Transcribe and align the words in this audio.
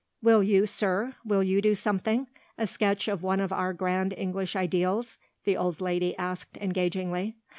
"Will 0.19 0.41
you, 0.41 0.65
sir 0.65 1.13
will 1.23 1.43
you 1.43 1.61
do 1.61 1.75
something? 1.75 2.25
A 2.57 2.65
sketch 2.65 3.07
of 3.07 3.21
one 3.21 3.39
of 3.39 3.53
our 3.53 3.71
grand 3.71 4.13
English 4.17 4.55
ideals?" 4.55 5.19
the 5.43 5.55
old 5.55 5.79
lady 5.79 6.17
asked 6.17 6.57
engagingly. 6.57 7.35